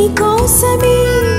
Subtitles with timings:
[0.00, 1.29] e consumir.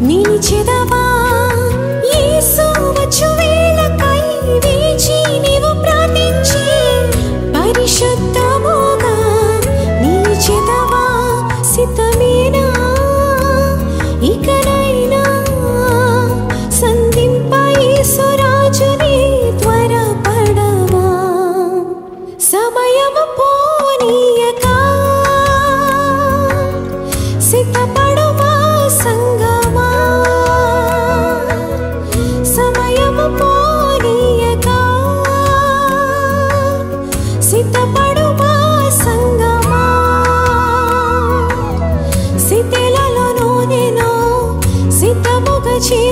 [0.00, 0.72] 你一切的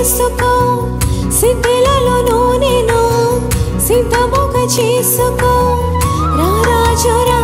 [0.07, 0.51] చేసుకో.
[1.31, 3.01] సిద్ధులలో నూనెను
[3.87, 5.51] సిద్ధముగా చేసుకో.
[6.39, 7.41] రారాజు రా